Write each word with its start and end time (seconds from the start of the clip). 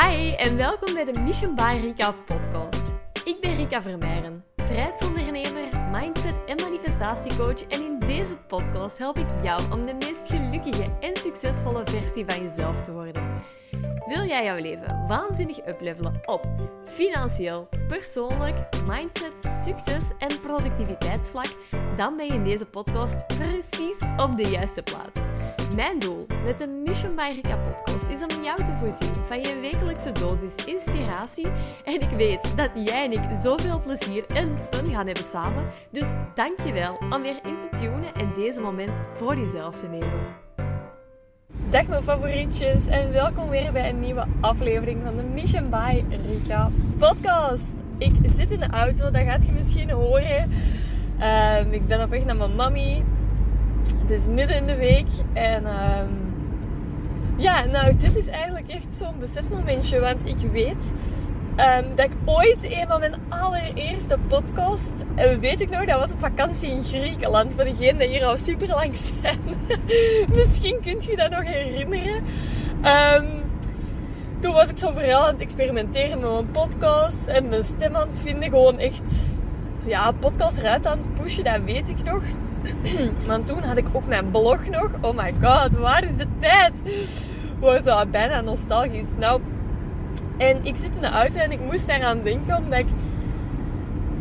Hi 0.00 0.32
en 0.32 0.56
welkom 0.56 0.94
bij 0.94 1.04
de 1.04 1.20
Mission 1.20 1.54
by 1.54 1.78
Rika 1.80 2.12
podcast. 2.12 2.82
Ik 3.24 3.40
ben 3.40 3.56
Rika 3.56 3.82
Vermeijren, 3.82 4.44
vrijheidsondernemer, 4.56 5.80
mindset 5.92 6.34
en 6.46 6.56
manifestatiecoach 6.56 7.66
en 7.66 7.84
in 7.84 7.98
deze 7.98 8.36
podcast 8.36 8.98
help 8.98 9.18
ik 9.18 9.26
jou 9.42 9.72
om 9.72 9.86
de 9.86 9.94
meest 9.94 10.28
gelukkige 10.28 10.96
en 11.00 11.16
succesvolle 11.16 11.82
versie 11.84 12.24
van 12.26 12.42
jezelf 12.42 12.82
te 12.82 12.92
worden. 12.92 13.22
Wil 14.06 14.24
jij 14.24 14.44
jouw 14.44 14.56
leven 14.56 15.06
waanzinnig 15.06 15.66
uplevelen 15.66 16.20
op 16.24 16.46
financieel, 16.84 17.68
persoonlijk, 17.88 18.56
mindset, 18.86 19.32
succes 19.64 20.10
en 20.18 20.40
productiviteitsvlak? 20.40 21.54
Dan 21.96 22.16
ben 22.16 22.26
je 22.26 22.32
in 22.32 22.44
deze 22.44 22.66
podcast 22.66 23.26
precies 23.26 23.98
op 24.16 24.36
de 24.36 24.48
juiste 24.48 24.82
plaats. 24.82 25.30
Mijn 25.74 25.98
doel 25.98 26.26
met 26.44 26.58
de 26.58 26.66
Mission 26.66 27.14
by 27.14 27.32
Rika 27.34 27.56
podcast 27.56 28.08
is 28.08 28.22
om 28.22 28.42
jou 28.42 28.64
te 28.64 28.76
voorzien 28.80 29.14
van 29.26 29.40
je 29.40 29.60
wekelijkse 29.60 30.12
dosis 30.12 30.64
inspiratie. 30.64 31.46
En 31.84 32.00
ik 32.00 32.10
weet 32.16 32.56
dat 32.56 32.70
jij 32.74 33.04
en 33.04 33.12
ik 33.12 33.36
zoveel 33.36 33.80
plezier 33.80 34.26
en 34.26 34.58
fun 34.70 34.86
gaan 34.86 35.06
hebben 35.06 35.24
samen. 35.24 35.66
Dus 35.90 36.10
dankjewel 36.34 36.96
om 37.10 37.22
weer 37.22 37.38
in 37.42 37.56
te 37.70 37.76
tunen 37.78 38.14
en 38.14 38.34
deze 38.34 38.60
moment 38.60 39.00
voor 39.14 39.36
jezelf 39.36 39.76
te 39.76 39.86
nemen. 39.86 40.43
Dag 41.74 41.88
mijn 41.88 42.02
favorietjes 42.02 42.86
en 42.86 43.12
welkom 43.12 43.48
weer 43.48 43.72
bij 43.72 43.88
een 43.88 44.00
nieuwe 44.00 44.24
aflevering 44.40 45.00
van 45.04 45.16
de 45.16 45.22
Mission 45.22 45.70
by 45.70 46.04
Rika 46.26 46.70
podcast. 46.98 47.62
Ik 47.98 48.12
zit 48.36 48.50
in 48.50 48.60
de 48.60 48.66
auto, 48.70 49.10
dat 49.10 49.22
gaat 49.22 49.46
je 49.46 49.52
misschien 49.52 49.90
horen. 49.90 50.50
Ehm, 51.18 51.72
ik 51.72 51.86
ben 51.86 52.02
op 52.02 52.10
weg 52.10 52.24
naar 52.24 52.36
mijn 52.36 52.54
mami. 52.54 53.02
Het 53.98 54.10
is 54.10 54.26
midden 54.26 54.56
in 54.56 54.66
de 54.66 54.76
week 54.76 55.06
en 55.32 55.66
ehm, 55.66 56.10
ja, 57.36 57.64
nou 57.64 57.96
dit 57.96 58.16
is 58.16 58.26
eigenlijk 58.26 58.68
echt 58.68 58.88
zo'n 58.94 59.18
besefmomentje, 59.18 60.00
want 60.00 60.26
ik 60.26 60.50
weet 60.52 60.84
um, 61.56 61.96
dat 61.96 62.04
ik 62.04 62.12
ooit 62.24 62.58
een 62.60 62.86
van 62.86 63.00
mijn 63.00 63.14
allereerste 63.28 64.18
podcast, 64.28 64.92
en 65.14 65.40
weet 65.40 65.60
ik 65.60 65.70
nog, 65.70 65.84
dat 65.84 66.00
was 66.00 66.10
op 66.10 66.20
vakantie 66.20 66.70
in 66.70 66.84
Griekenland, 66.84 67.52
voor 67.54 67.64
degenen 67.64 67.98
die 67.98 68.08
hier 68.08 68.24
al 68.24 68.36
super 68.36 68.68
lang 68.68 68.96
zijn. 68.96 69.38
Misschien 70.36 70.80
kunt 70.82 71.04
je 71.04 71.16
dat 71.16 71.30
nog 71.30 71.44
herinneren. 71.44 72.24
Um, 72.84 73.42
toen 74.40 74.52
was 74.52 74.68
ik 74.68 74.78
zo 74.78 74.90
vooral 74.90 75.20
aan 75.26 75.32
het 75.32 75.40
experimenteren 75.40 76.20
met 76.20 76.30
mijn 76.30 76.50
podcast 76.50 77.26
en 77.26 77.48
mijn 77.48 77.64
stem 77.76 77.94
vinden. 78.10 78.48
Gewoon 78.48 78.78
echt, 78.78 79.12
ja, 79.84 80.12
podcast 80.12 80.56
eruit 80.58 80.86
aan 80.86 80.98
het 80.98 81.14
pushen, 81.14 81.44
dat 81.44 81.60
weet 81.64 81.88
ik 81.88 82.02
nog. 82.04 82.22
Want 83.26 83.46
toen 83.46 83.62
had 83.62 83.76
ik 83.76 83.86
ook 83.92 84.06
mijn 84.06 84.30
blog 84.30 84.68
nog. 84.68 84.90
Oh 85.00 85.16
my 85.16 85.34
god, 85.42 85.72
waar 85.72 86.04
is 86.04 86.16
de 86.16 86.26
tijd? 86.40 86.72
Wordt 87.58 87.84
zo 87.84 88.06
bijna 88.06 88.40
nostalgisch. 88.40 89.06
Nou, 89.18 89.40
en 90.36 90.58
ik 90.62 90.76
zit 90.76 90.90
in 90.94 91.00
de 91.00 91.06
auto 91.06 91.38
en 91.38 91.52
ik 91.52 91.60
moest 91.60 91.86
daaraan 91.86 92.22
denken 92.22 92.56
omdat 92.56 92.78
ik 92.78 92.86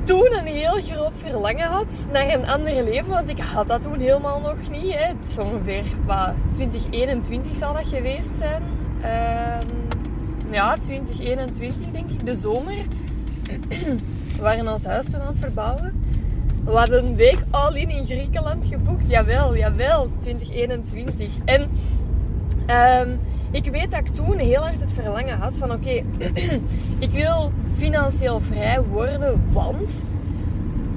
toen 0.03 0.33
een 0.37 0.45
heel 0.45 0.81
groot 0.81 1.17
verlangen 1.17 1.67
had 1.67 1.87
naar 2.11 2.33
een 2.33 2.47
ander 2.47 2.83
leven. 2.83 3.09
Want 3.09 3.29
ik 3.29 3.39
had 3.39 3.67
dat 3.67 3.81
toen 3.81 3.99
helemaal 3.99 4.39
nog 4.39 4.69
niet. 4.71 4.93
Hè. 4.93 5.05
Het 5.05 5.29
is 5.29 5.37
ongeveer 5.37 5.83
wat, 6.05 6.33
2021 6.51 7.57
zal 7.57 7.73
dat 7.73 7.85
geweest 7.85 8.37
zijn. 8.37 8.63
Uh, 9.01 9.57
ja, 10.51 10.75
2021 10.75 11.91
denk 11.91 12.09
ik, 12.09 12.25
de 12.25 12.35
zomer. 12.35 12.77
We 14.35 14.41
waren 14.41 14.67
ons 14.67 14.85
huis 14.85 15.05
toen 15.05 15.21
aan 15.21 15.27
het 15.27 15.39
verbouwen. 15.39 16.03
We 16.65 16.71
hadden 16.71 17.05
een 17.05 17.15
week 17.15 17.43
al 17.49 17.75
in 17.75 17.89
in 17.89 18.05
Griekenland 18.05 18.65
geboekt. 18.65 19.03
Jawel, 19.07 19.57
jawel, 19.57 20.09
2021. 20.19 21.29
En 21.45 21.61
um, 23.01 23.19
ik 23.53 23.65
weet 23.71 23.91
dat 23.91 23.99
ik 23.99 24.07
toen 24.07 24.37
heel 24.37 24.61
hard 24.61 24.79
het 24.79 24.93
verlangen 24.93 25.37
had 25.37 25.57
van 25.57 25.71
oké, 25.71 25.89
ik 26.99 27.11
wil 27.11 27.51
financieel 27.77 28.39
vrij 28.39 28.81
worden, 28.81 29.43
want 29.51 29.93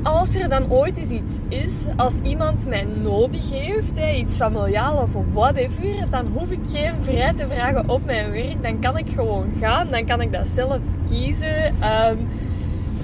als 0.03 0.35
er 0.35 0.49
dan 0.49 0.71
ooit 0.71 0.97
eens 0.97 1.11
iets 1.11 1.39
is, 1.49 1.73
als 1.97 2.13
iemand 2.23 2.67
mij 2.67 2.87
nodig 3.03 3.51
heeft, 3.51 3.91
hè, 3.95 4.13
iets 4.13 4.37
familiaal 4.37 4.97
of 4.97 5.09
whatever, 5.33 6.11
dan 6.11 6.27
hoef 6.27 6.51
ik 6.51 6.59
geen 6.73 6.95
vrij 7.01 7.33
te 7.33 7.47
vragen 7.47 7.89
op 7.89 8.05
mijn 8.05 8.31
werk. 8.31 8.63
Dan 8.63 8.81
kan 8.81 8.99
ik 8.99 9.07
gewoon 9.15 9.53
gaan, 9.61 9.91
dan 9.91 10.07
kan 10.07 10.21
ik 10.21 10.33
dat 10.33 10.47
zelf 10.55 10.79
kiezen. 11.09 11.75
Um, 12.09 12.29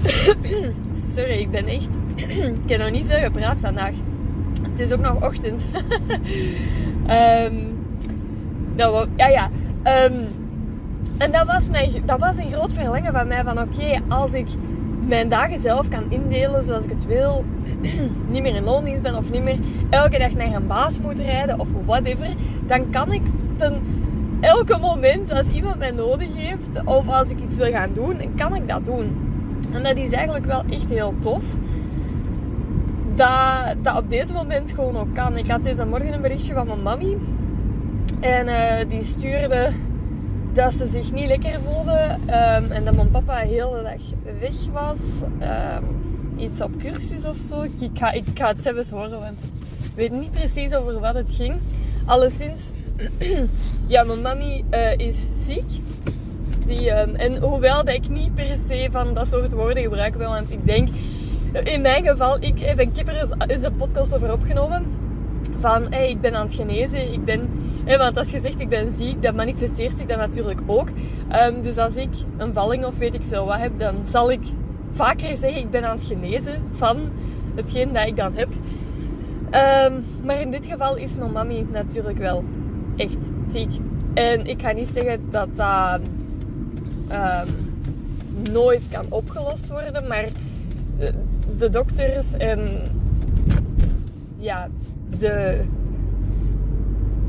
sorry, 1.15 1.39
ik 1.39 1.51
ben 1.51 1.67
echt... 1.67 1.89
ik 2.63 2.69
heb 2.69 2.79
nog 2.79 2.91
niet 2.91 3.05
veel 3.07 3.19
gepraat 3.19 3.59
vandaag. 3.59 3.93
Het 4.61 4.79
is 4.79 4.91
ook 4.91 5.01
nog 5.01 5.23
ochtend. 5.23 5.61
um, 7.09 7.61
ja, 8.75 9.27
ja. 9.27 9.49
Um, 10.05 10.13
en 11.17 11.31
dat 11.31 11.45
was, 11.45 11.69
mijn, 11.69 11.91
dat 12.05 12.19
was 12.19 12.37
een 12.37 12.51
groot 12.51 12.73
verlangen 12.73 13.13
van 13.13 13.27
mij. 13.27 13.43
Van 13.43 13.59
oké, 13.61 14.01
als 14.07 14.31
ik 14.31 14.47
mijn 15.07 15.29
dagen 15.29 15.61
zelf 15.61 15.89
kan 15.89 16.03
indelen 16.09 16.63
zoals 16.63 16.83
ik 16.83 16.89
het 16.89 17.05
wil. 17.05 17.45
niet 18.31 18.41
meer 18.41 18.55
in 18.55 18.63
loondienst 18.63 19.01
ben 19.01 19.17
of 19.17 19.29
niet 19.31 19.43
meer 19.43 19.57
elke 19.89 20.17
dag 20.17 20.31
naar 20.31 20.53
een 20.53 20.67
baas 20.67 20.99
moet 20.99 21.19
rijden 21.19 21.59
of 21.59 21.67
whatever. 21.85 22.27
Dan 22.67 22.89
kan 22.89 23.11
ik 23.11 23.21
ten 23.57 23.81
elke 24.39 24.77
moment 24.77 25.31
als 25.31 25.47
iemand 25.53 25.77
mij 25.77 25.91
nodig 25.91 26.27
heeft 26.33 26.85
of 26.85 27.07
als 27.07 27.29
ik 27.29 27.37
iets 27.47 27.57
wil 27.57 27.71
gaan 27.71 27.93
doen, 27.93 28.17
kan 28.35 28.55
ik 28.55 28.67
dat 28.67 28.85
doen. 28.85 29.31
En 29.71 29.83
dat 29.83 29.95
is 29.95 30.11
eigenlijk 30.11 30.45
wel 30.45 30.63
echt 30.69 30.89
heel 30.89 31.13
tof. 31.19 31.43
Dat, 33.15 33.75
dat 33.81 33.97
op 33.97 34.09
deze 34.09 34.33
moment 34.33 34.71
gewoon 34.71 34.97
ook 34.97 35.13
kan. 35.13 35.37
Ik 35.37 35.47
had 35.47 35.63
deze 35.63 35.85
morgen 35.85 36.13
een 36.13 36.21
berichtje 36.21 36.53
van 36.53 36.67
mijn 36.67 36.81
mami. 36.81 37.17
En 38.23 38.47
uh, 38.47 38.89
die 38.89 39.03
stuurde 39.03 39.71
dat 40.53 40.73
ze 40.73 40.87
zich 40.87 41.11
niet 41.11 41.27
lekker 41.27 41.59
voelde. 41.65 42.09
Um, 42.27 42.71
en 42.71 42.85
dat 42.85 42.95
mijn 42.95 43.11
papa 43.11 43.41
de 43.41 43.47
hele 43.47 43.81
dag 43.83 44.33
weg 44.39 44.71
was. 44.71 44.97
Um, 45.41 46.03
iets 46.37 46.61
op 46.61 46.71
cursus 46.77 47.25
of 47.25 47.37
zo. 47.37 47.61
Ik, 47.61 47.89
ga, 47.93 48.11
ik 48.11 48.23
ga 48.33 48.47
het 48.47 48.61
zelfs 48.61 48.89
horen, 48.89 49.19
want 49.19 49.39
ik 49.83 49.91
weet 49.95 50.11
niet 50.11 50.31
precies 50.31 50.73
over 50.73 50.99
wat 50.99 51.13
het 51.13 51.29
ging. 51.29 51.53
Alleszins, 52.05 52.61
ja, 53.93 54.03
mijn 54.03 54.21
mami 54.21 54.63
uh, 54.71 54.97
is 54.97 55.15
ziek. 55.45 55.71
Die, 56.65 57.01
um, 57.01 57.15
en 57.15 57.37
hoewel 57.37 57.83
dat 57.83 57.95
ik 57.95 58.09
niet 58.09 58.35
per 58.35 58.57
se 58.67 58.87
van 58.91 59.13
dat 59.13 59.27
soort 59.27 59.53
woorden 59.53 59.83
gebruik 59.83 60.15
wil, 60.15 60.29
want 60.29 60.51
ik 60.51 60.65
denk, 60.65 60.89
in 61.63 61.81
mijn 61.81 62.05
geval, 62.05 62.37
ik, 62.39 62.73
ben 62.75 62.91
Kipper 62.91 63.27
is 63.47 63.61
de 63.61 63.71
podcast 63.71 64.15
over 64.15 64.31
opgenomen. 64.31 64.85
Van, 65.59 65.91
hey, 65.91 66.09
ik 66.09 66.21
ben 66.21 66.35
aan 66.35 66.45
het 66.45 66.55
genezen, 66.55 67.13
ik 67.13 67.25
ben 67.25 67.49
want 67.85 68.17
als 68.17 68.29
je 68.29 68.41
zegt 68.41 68.59
ik 68.59 68.69
ben 68.69 68.93
ziek, 68.97 69.21
dan 69.21 69.35
manifesteert 69.35 69.97
zich 69.97 70.07
dat 70.07 70.17
natuurlijk 70.17 70.59
ook. 70.65 70.87
Um, 71.31 71.61
dus 71.61 71.77
als 71.77 71.95
ik 71.95 72.09
een 72.37 72.53
valling 72.53 72.85
of 72.85 72.97
weet 72.97 73.13
ik 73.13 73.21
veel 73.27 73.45
wat 73.45 73.57
heb, 73.57 73.71
dan 73.77 73.95
zal 74.11 74.31
ik 74.31 74.41
vaker 74.93 75.37
zeggen 75.41 75.55
ik 75.55 75.71
ben 75.71 75.83
aan 75.85 75.97
het 75.97 76.05
genezen 76.05 76.61
van 76.73 76.97
hetgeen 77.55 77.93
dat 77.93 78.07
ik 78.07 78.15
dan 78.15 78.33
heb. 78.35 78.49
Um, 79.89 80.05
maar 80.23 80.41
in 80.41 80.51
dit 80.51 80.65
geval 80.65 80.95
is 80.95 81.13
mijn 81.13 81.31
mami 81.31 81.65
natuurlijk 81.71 82.17
wel 82.17 82.43
echt 82.95 83.17
ziek. 83.49 83.71
En 84.13 84.45
ik 84.45 84.61
ga 84.61 84.71
niet 84.71 84.89
zeggen 84.93 85.21
dat 85.29 85.47
dat 85.55 85.99
um, 87.11 87.71
nooit 88.51 88.81
kan 88.91 89.05
opgelost 89.09 89.69
worden, 89.69 90.07
maar 90.07 90.25
de, 90.99 91.13
de 91.57 91.69
dokters 91.69 92.33
en 92.37 92.81
ja, 94.37 94.69
de 95.19 95.59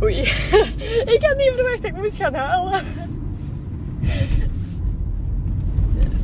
Oei. 0.03 0.21
ik 1.15 1.19
had 1.21 1.37
niet 1.37 1.53
verwacht 1.55 1.83
dat 1.83 1.91
ik 1.91 1.97
moest 1.97 2.17
gaan 2.17 2.35
halen. 2.35 2.81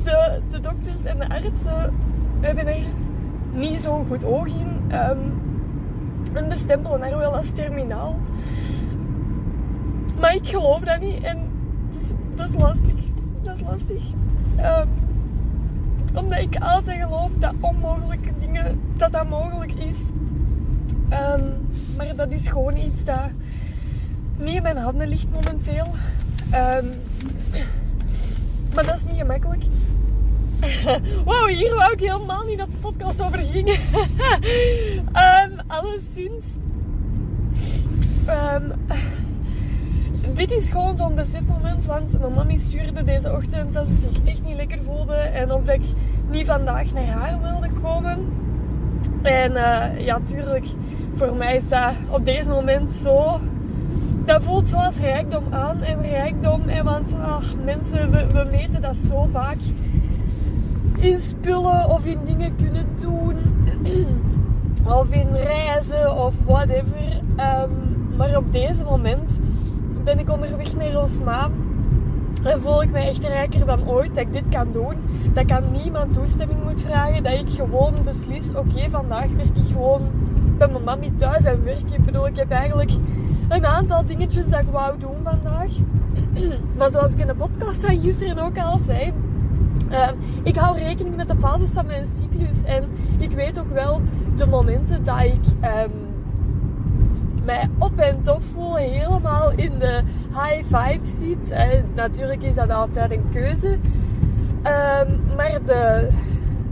De, 0.04 0.40
de 0.50 0.60
dokters 0.60 1.04
en 1.04 1.18
de 1.18 1.28
artsen 1.28 1.94
hebben 2.40 2.66
er 2.66 2.82
niet 3.52 3.82
zo'n 3.82 4.06
goed 4.06 4.24
oog 4.24 4.46
in. 4.46 4.92
Um, 4.92 5.18
en 6.32 6.48
bestempelen 6.48 7.00
haar 7.00 7.18
wel 7.18 7.36
als 7.36 7.50
terminaal. 7.52 8.18
Maar 10.20 10.34
ik 10.34 10.46
geloof 10.46 10.80
dat 10.80 11.00
niet. 11.00 11.22
En 11.22 11.38
dat 12.34 12.48
is, 12.48 12.54
lastig. 12.60 12.94
Dat 13.42 13.54
is 13.54 13.60
lastig. 13.60 14.02
Um, 14.58 14.88
omdat 16.14 16.38
ik 16.38 16.56
altijd 16.58 17.02
geloof 17.02 17.30
dat 17.38 17.54
onmogelijke 17.60 18.30
dingen, 18.40 18.80
dat 18.96 19.12
dat 19.12 19.28
mogelijk 19.28 19.72
is. 19.72 19.98
Um, 21.10 21.68
maar 21.96 22.16
dat 22.16 22.30
is 22.30 22.48
gewoon 22.48 22.76
iets 22.76 23.04
dat 23.04 23.30
niet 24.40 24.54
in 24.54 24.62
mijn 24.62 24.76
handen 24.76 25.08
ligt 25.08 25.30
momenteel. 25.30 25.86
Um, 26.54 26.90
maar 28.74 28.86
dat 28.86 28.96
is 28.96 29.04
niet 29.04 29.18
gemakkelijk. 29.18 29.62
wow, 31.24 31.48
hier 31.48 31.74
wou 31.74 31.92
ik 31.92 32.00
helemaal 32.00 32.44
niet 32.44 32.58
dat 32.58 32.70
de 32.70 32.76
podcast 32.80 33.22
over 33.22 33.38
ging. 33.38 33.68
um, 33.68 35.60
alleszins. 35.76 36.44
Um, 38.28 38.72
dit 40.34 40.50
is 40.50 40.68
gewoon 40.68 40.96
zo'n 40.96 41.14
besefmoment, 41.14 41.86
want 41.86 42.20
mijn 42.20 42.32
mami 42.32 42.58
stuurde 42.58 43.04
deze 43.04 43.32
ochtend 43.32 43.74
dat 43.74 43.86
ze 43.86 43.94
zich 44.00 44.24
echt 44.24 44.42
niet 44.44 44.56
lekker 44.56 44.78
voelde 44.84 45.14
en 45.14 45.52
of 45.52 45.68
ik 45.68 45.82
niet 46.30 46.46
vandaag 46.46 46.92
naar 46.92 47.06
haar 47.06 47.40
wilde 47.42 47.70
komen. 47.82 48.18
En 49.22 49.52
uh, 49.52 50.04
ja, 50.04 50.20
tuurlijk, 50.24 50.64
voor 51.16 51.34
mij 51.34 51.56
is 51.56 51.68
dat 51.68 51.92
op 52.10 52.24
deze 52.24 52.50
moment 52.50 52.90
zo 52.90 53.40
dat 54.30 54.42
voelt 54.42 54.68
zoals 54.68 54.96
rijkdom 54.96 55.44
aan. 55.50 55.82
En 55.82 56.02
rijkdom, 56.02 56.62
hè, 56.66 56.82
want 56.82 57.12
ach, 57.22 57.54
mensen, 57.64 58.10
we, 58.10 58.26
we 58.32 58.48
meten 58.50 58.82
dat 58.82 58.96
zo 59.08 59.28
vaak 59.32 59.56
in 61.00 61.20
spullen 61.20 61.88
of 61.88 62.04
in 62.04 62.18
dingen 62.24 62.56
kunnen 62.56 62.86
doen. 63.00 63.36
of 65.00 65.10
in 65.10 65.28
reizen 65.32 66.16
of 66.16 66.34
whatever. 66.44 67.20
Ehm, 67.36 67.70
maar 68.16 68.36
op 68.36 68.52
deze 68.52 68.84
moment 68.84 69.30
ben 70.04 70.18
ik 70.18 70.30
onderweg 70.30 70.76
naar 70.76 70.92
Rosma. 70.92 71.48
En 72.42 72.60
voel 72.60 72.82
ik 72.82 72.90
mij 72.90 73.08
echt 73.08 73.24
rijker 73.24 73.66
dan 73.66 73.88
ooit 73.88 74.14
dat 74.14 74.26
ik 74.26 74.32
dit 74.32 74.48
kan 74.48 74.72
doen. 74.72 74.94
Dat 75.32 75.42
ik 75.42 75.52
aan 75.52 75.70
niemand 75.70 76.14
toestemming 76.14 76.64
moet 76.64 76.82
vragen. 76.82 77.22
Dat 77.22 77.32
ik 77.32 77.50
gewoon 77.50 77.94
beslis, 78.04 78.48
oké, 78.54 78.90
vandaag 78.90 79.32
werk 79.32 79.56
ik 79.56 79.68
gewoon 79.72 80.02
bij 80.60 80.68
mijn 80.68 80.84
mami 80.84 81.12
thuis 81.16 81.44
en 81.44 81.64
werk. 81.64 81.90
Ik 81.90 82.04
bedoel, 82.04 82.26
ik 82.26 82.36
heb 82.36 82.50
eigenlijk 82.50 82.90
een 83.48 83.66
aantal 83.66 84.04
dingetjes 84.04 84.48
dat 84.48 84.60
ik 84.60 84.68
wou 84.68 84.98
doen 84.98 85.16
vandaag. 85.22 85.70
maar 86.78 86.90
zoals 86.90 87.12
ik 87.12 87.18
in 87.18 87.26
de 87.26 87.34
podcast 87.34 87.84
van 87.84 88.00
gisteren 88.00 88.38
ook 88.38 88.58
al 88.58 88.78
zei, 88.86 89.12
Ehm, 89.90 90.14
ik 90.42 90.56
hou 90.56 90.78
rekening 90.78 91.16
met 91.16 91.28
de 91.28 91.34
fases 91.38 91.70
van 91.72 91.86
mijn 91.86 92.06
cyclus. 92.18 92.62
En 92.64 92.84
ik 93.18 93.30
weet 93.30 93.58
ook 93.58 93.70
wel 93.72 94.00
de 94.36 94.46
momenten 94.46 95.04
dat 95.04 95.22
ik 95.22 95.46
um, 95.62 95.92
mij 97.44 97.68
op 97.78 97.98
en 97.98 98.20
top 98.20 98.42
voel. 98.52 98.76
Helemaal 98.76 99.50
in 99.50 99.78
de 99.78 100.00
high 100.28 100.76
vibe 100.76 101.06
zit. 101.18 101.54
Natuurlijk 101.94 102.42
is 102.42 102.54
dat 102.54 102.70
altijd 102.70 103.10
een 103.10 103.28
keuze. 103.30 103.68
Um, 103.68 105.20
maar 105.36 105.58
de, 105.64 106.08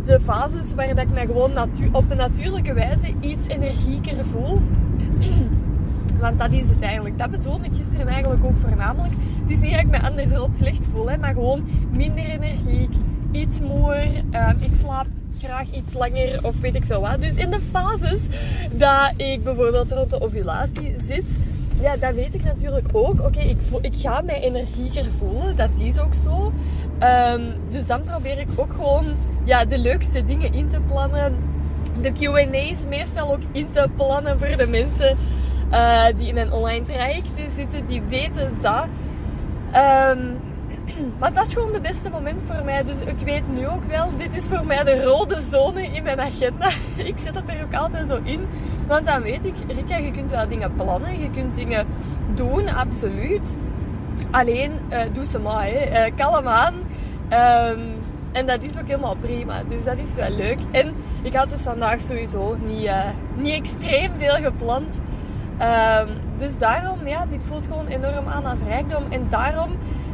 de 0.09 0.21
fases 0.21 0.75
waar 0.75 0.89
ik 0.89 1.11
mij 1.13 1.27
gewoon 1.27 1.51
op 1.93 2.11
een 2.11 2.17
natuurlijke 2.17 2.73
wijze 2.73 3.15
iets 3.21 3.49
energieker 3.49 4.25
voel. 4.25 4.61
Want 6.21 6.39
dat 6.39 6.53
is 6.53 6.69
het 6.69 6.81
eigenlijk. 6.81 7.19
Dat 7.19 7.31
bedoelde 7.31 7.65
ik 7.65 7.73
gisteren 7.77 8.07
eigenlijk 8.07 8.45
ook 8.45 8.57
voornamelijk. 8.61 9.13
Het 9.43 9.51
is 9.51 9.59
niet 9.59 9.71
dat 9.71 9.81
ik 9.81 9.87
me 9.87 10.01
anders 10.03 10.33
rot 10.33 10.51
slecht 10.59 10.85
voel, 10.93 11.11
hè, 11.11 11.17
maar 11.17 11.33
gewoon 11.33 11.69
minder 11.91 12.25
energiek, 12.25 12.91
iets 13.33 13.61
moeier. 13.61 14.23
Ehm, 14.31 14.57
ik 14.61 14.71
slaap 14.81 15.07
graag 15.39 15.71
iets 15.71 15.93
langer 15.95 16.45
of 16.45 16.61
weet 16.61 16.75
ik 16.75 16.85
veel 16.85 17.01
wat. 17.01 17.21
Dus 17.21 17.35
in 17.35 17.51
de 17.51 17.61
fases 17.71 18.21
dat 18.73 19.13
ik 19.17 19.45
bijvoorbeeld 19.45 19.93
rond 19.93 20.11
de 20.11 20.21
ovulatie 20.21 20.95
zit, 21.07 21.27
ja, 21.81 21.97
dat 21.97 22.15
weet 22.15 22.35
ik 22.35 22.45
natuurlijk 22.45 22.89
ook. 22.93 23.21
Oké, 23.21 23.41
ik, 23.41 23.59
ik 23.81 23.97
ga 23.97 24.21
mij 24.21 24.43
energieker 24.43 25.05
voelen, 25.19 25.57
dat 25.57 25.71
is 25.79 25.99
ook 25.99 26.15
zo. 26.15 26.53
Ehm, 26.99 27.43
dus 27.71 27.87
dan 27.87 28.03
probeer 28.03 28.39
ik 28.39 28.49
ook 28.57 28.73
gewoon 28.73 29.15
ja, 29.49 29.65
de 29.65 29.79
leukste 29.79 30.25
dingen 30.25 30.53
in 30.53 30.69
te 30.69 30.81
plannen. 30.81 31.37
De 32.01 32.13
QA's 32.13 32.87
meestal 32.89 33.33
ook 33.33 33.43
in 33.53 33.71
te 33.71 33.89
plannen 33.97 34.39
voor 34.39 34.57
de 34.57 34.67
mensen 34.67 35.17
uh, 35.71 36.05
die 36.17 36.29
in 36.29 36.37
een 36.37 36.53
online 36.53 36.85
traject 36.85 37.29
zitten, 37.55 37.87
die 37.87 38.03
weten 38.09 38.57
dat. 38.61 38.87
Um, 40.17 40.39
maar 41.21 41.33
dat 41.33 41.47
is 41.47 41.53
gewoon 41.53 41.73
de 41.73 41.81
beste 41.81 42.11
moment 42.11 42.43
voor 42.47 42.65
mij. 42.65 42.85
Dus 42.85 43.01
ik 43.01 43.19
weet 43.25 43.53
nu 43.53 43.69
ook 43.69 43.85
wel, 43.85 44.11
dit 44.17 44.37
is 44.37 44.45
voor 44.45 44.67
mij 44.67 44.85
de 44.85 45.03
rode 45.03 45.41
zone 45.51 45.83
in 45.83 46.03
mijn 46.03 46.21
agenda. 46.21 46.69
ik 47.13 47.19
zet 47.19 47.35
dat 47.35 47.43
er 47.47 47.63
ook 47.63 47.75
altijd 47.75 48.09
zo 48.09 48.21
in. 48.23 48.47
Want 48.87 49.07
dan 49.07 49.23
weet 49.23 49.45
ik, 49.45 49.55
Rika, 49.69 49.97
je 49.97 50.11
kunt 50.11 50.31
wel 50.31 50.49
dingen 50.49 50.75
plannen, 50.75 51.21
je 51.21 51.31
kunt 51.31 51.55
dingen 51.55 51.87
doen, 52.35 52.69
absoluut. 52.69 53.57
Alleen, 54.31 54.73
uh, 54.91 54.99
doe 55.13 55.25
ze 55.25 55.39
maar, 55.39 55.67
hè. 55.67 56.07
Uh, 56.07 56.17
kalm 56.17 56.47
aan. 56.49 56.75
Um, 57.33 57.98
en 58.33 58.47
dat 58.47 58.63
is 58.63 58.79
ook 58.79 58.87
helemaal 58.87 59.17
prima. 59.21 59.63
Dus 59.63 59.85
dat 59.85 59.97
is 59.97 60.15
wel 60.15 60.31
leuk. 60.31 60.59
En 60.71 60.95
ik 61.23 61.35
had 61.35 61.51
dus 61.51 61.61
vandaag 61.61 62.01
sowieso 62.01 62.57
niet, 62.67 62.85
uh, 62.85 63.05
niet 63.37 63.55
extreem 63.55 64.11
veel 64.19 64.37
gepland. 64.37 65.01
Um, 65.61 66.09
dus 66.39 66.59
daarom, 66.59 67.07
ja, 67.07 67.27
dit 67.27 67.45
voelt 67.45 67.67
gewoon 67.67 67.87
enorm 67.87 68.29
aan 68.29 68.45
als 68.45 68.61
rijkdom. 68.61 69.03
En 69.11 69.27
daarom 69.31 69.71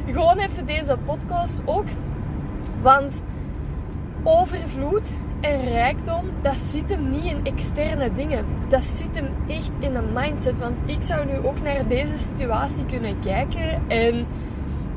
gewoon 0.06 0.38
even 0.38 0.66
deze 0.66 0.96
podcast 1.04 1.62
ook. 1.64 1.86
Want 2.82 3.22
overvloed 4.22 5.06
en 5.40 5.60
rijkdom, 5.60 6.24
dat 6.42 6.56
zit 6.70 6.88
hem 6.88 7.10
niet 7.10 7.24
in 7.24 7.40
externe 7.42 8.14
dingen. 8.14 8.44
Dat 8.68 8.82
zit 8.96 9.08
hem 9.12 9.28
echt 9.46 9.70
in 9.78 9.94
een 9.94 10.12
mindset. 10.12 10.58
Want 10.58 10.78
ik 10.86 11.02
zou 11.02 11.26
nu 11.26 11.46
ook 11.46 11.62
naar 11.62 11.88
deze 11.88 12.18
situatie 12.18 12.84
kunnen 12.84 13.20
kijken 13.20 13.82
en 13.88 14.26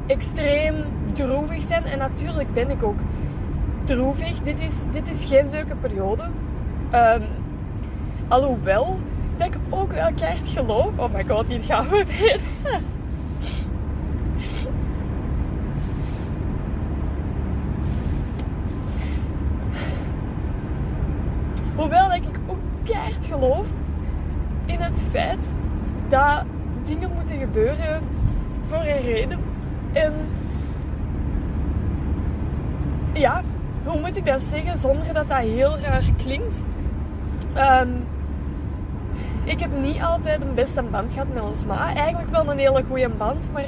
extreem 0.08 0.76
droevig 1.14 1.64
zijn. 1.64 1.86
En 1.86 1.98
natuurlijk 1.98 2.54
ben 2.54 2.70
ik 2.70 2.84
ook 2.84 3.00
droevig. 3.84 4.42
Dit 4.44 4.60
is, 4.60 4.74
dit 4.92 5.08
is 5.08 5.26
geen 5.26 5.50
leuke 5.50 5.76
periode. 5.76 6.24
Um, 6.94 7.24
alhoewel 8.28 9.00
dat 9.38 9.48
ik 9.48 9.58
ook 9.70 9.92
wel 9.92 10.14
keihard 10.14 10.48
geloof. 10.48 10.98
Oh 10.98 11.14
my 11.14 11.26
god, 11.28 11.48
hier 11.48 11.64
gaan 11.64 11.88
we 11.88 12.06
weer. 12.06 12.40
Hoewel 21.76 22.08
dat 22.08 22.18
ik 22.18 22.40
ook 22.48 22.58
keihard 22.84 23.26
geloof 23.26 23.68
in 24.66 24.80
het 24.80 25.02
feit 25.12 25.56
dat 26.10 26.44
dingen 26.86 27.12
moeten 27.16 27.38
gebeuren 27.38 28.02
voor 28.68 28.78
een 28.78 29.02
reden. 29.02 29.40
En 29.94 30.14
ja, 33.14 33.42
hoe 33.84 34.00
moet 34.00 34.16
ik 34.16 34.26
dat 34.26 34.42
zeggen 34.42 34.78
zonder 34.78 35.14
dat 35.14 35.30
dat 35.30 35.38
heel 35.38 35.78
raar 35.78 36.10
klinkt? 36.24 36.64
Um, 37.58 38.06
ik 39.44 39.60
heb 39.60 39.78
niet 39.80 40.02
altijd 40.02 40.42
een 40.42 40.54
beste 40.54 40.84
band 40.84 41.14
gehad 41.14 41.28
met 41.34 41.44
ons 41.44 41.66
ma. 41.66 41.96
Eigenlijk 41.96 42.30
wel 42.30 42.52
een 42.52 42.58
hele 42.58 42.84
goede 42.88 43.10
band, 43.10 43.50
maar 43.54 43.66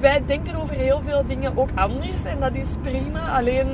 wij 0.00 0.22
denken 0.26 0.54
over 0.54 0.74
heel 0.74 1.00
veel 1.04 1.26
dingen 1.26 1.58
ook 1.58 1.68
anders. 1.74 2.24
En 2.24 2.40
dat 2.40 2.54
is 2.54 2.76
prima. 2.82 3.36
Alleen, 3.36 3.66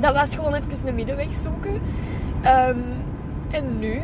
dat 0.00 0.14
was 0.14 0.34
gewoon 0.34 0.54
even 0.54 0.88
een 0.88 0.94
middenweg 0.94 1.34
zoeken. 1.34 1.74
Um, 1.74 2.84
en 3.50 3.78
nu 3.78 4.00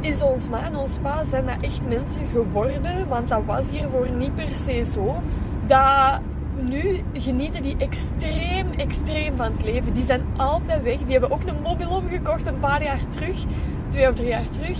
is 0.00 0.22
ons 0.22 0.48
ma 0.48 0.64
en 0.64 0.76
ons 0.76 0.98
pa 1.02 1.24
zijn 1.24 1.46
dat 1.46 1.56
echt 1.60 1.88
mensen 1.88 2.26
geworden. 2.26 3.08
Want 3.08 3.28
dat 3.28 3.42
was 3.46 3.70
hiervoor 3.70 4.10
niet 4.10 4.34
per 4.34 4.54
se 4.64 4.84
zo. 4.92 5.22
Dat 5.66 6.20
nu 6.60 7.04
genieten 7.12 7.62
die 7.62 7.76
extreem, 7.78 8.72
extreem 8.76 9.36
van 9.36 9.52
het 9.52 9.62
leven. 9.62 9.94
Die 9.94 10.04
zijn 10.04 10.22
altijd 10.36 10.82
weg. 10.82 10.96
Die 10.96 11.12
hebben 11.12 11.30
ook 11.30 11.46
een 11.46 11.62
mobiel 11.62 11.90
omgekocht 11.90 12.46
een 12.46 12.60
paar 12.60 12.82
jaar 12.82 13.08
terug 13.08 13.44
twee 13.88 14.08
of 14.08 14.14
drie 14.14 14.28
jaar 14.28 14.48
terug. 14.48 14.78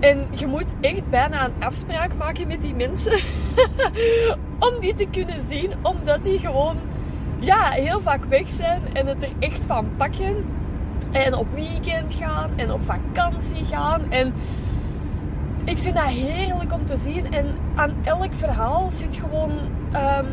En 0.00 0.26
je 0.30 0.46
moet 0.46 0.66
echt 0.80 1.10
bijna 1.10 1.44
een 1.44 1.62
afspraak 1.62 2.16
maken 2.16 2.46
met 2.46 2.62
die 2.62 2.74
mensen 2.74 3.12
om 4.68 4.80
die 4.80 4.94
te 4.94 5.06
kunnen 5.10 5.44
zien, 5.48 5.72
omdat 5.82 6.22
die 6.22 6.38
gewoon 6.38 6.76
ja, 7.38 7.70
heel 7.70 8.00
vaak 8.00 8.24
weg 8.24 8.48
zijn 8.48 8.82
en 8.92 9.06
het 9.06 9.22
er 9.22 9.32
echt 9.38 9.64
van 9.64 9.88
pakken. 9.96 10.44
En 11.10 11.34
op 11.34 11.46
weekend 11.54 12.14
gaan 12.14 12.50
en 12.56 12.72
op 12.72 12.80
vakantie 12.84 13.64
gaan. 13.64 14.00
En 14.10 14.32
ik 15.64 15.78
vind 15.78 15.96
dat 15.96 16.04
heerlijk 16.04 16.72
om 16.72 16.86
te 16.86 16.96
zien. 17.02 17.32
En 17.32 17.46
aan 17.74 17.92
elk 18.04 18.34
verhaal 18.34 18.90
zit 18.96 19.16
gewoon 19.16 19.50
um, 19.50 20.26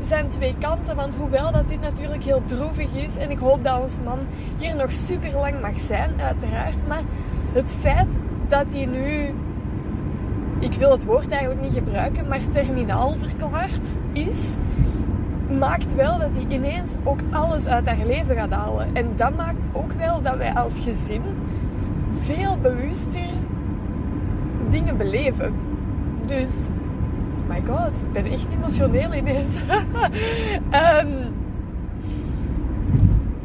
zijn 0.00 0.28
twee 0.28 0.54
kanten. 0.58 0.96
Want 0.96 1.16
hoewel 1.16 1.52
dat 1.52 1.68
dit 1.68 1.80
natuurlijk 1.80 2.24
heel 2.24 2.42
droevig 2.44 2.92
is. 2.94 3.16
En 3.16 3.30
ik 3.30 3.38
hoop 3.38 3.64
dat 3.64 3.80
ons 3.80 3.98
man 4.04 4.18
hier 4.58 4.76
nog 4.76 4.92
super 4.92 5.32
lang 5.32 5.60
mag 5.60 5.80
zijn, 5.80 6.10
uiteraard. 6.20 6.88
Maar 6.88 7.02
het 7.52 7.74
feit 7.80 8.08
dat 8.48 8.66
hij 8.72 8.86
nu, 8.86 9.34
ik 10.58 10.72
wil 10.72 10.90
het 10.90 11.04
woord 11.04 11.30
eigenlijk 11.30 11.60
niet 11.60 11.72
gebruiken, 11.72 12.28
maar 12.28 12.40
terminaal 12.50 13.14
verklaard 13.18 13.86
is, 14.12 14.54
maakt 15.58 15.94
wel 15.94 16.18
dat 16.18 16.30
hij 16.32 16.44
ineens 16.48 16.94
ook 17.04 17.20
alles 17.30 17.66
uit 17.66 17.86
haar 17.86 18.06
leven 18.06 18.36
gaat 18.36 18.50
halen. 18.50 18.88
En 18.92 19.06
dat 19.16 19.36
maakt 19.36 19.64
ook 19.72 19.92
wel 19.92 20.22
dat 20.22 20.36
wij 20.36 20.54
als 20.54 20.72
gezin 20.80 21.22
veel 22.22 22.58
bewuster 22.58 23.28
dingen 24.70 24.96
beleven. 24.96 25.54
Dus, 26.26 26.68
my 27.48 27.62
god, 27.66 28.02
ik 28.02 28.12
ben 28.12 28.32
echt 28.32 28.46
emotioneel 28.52 29.14
ineens. 29.14 29.56
um, 30.72 31.08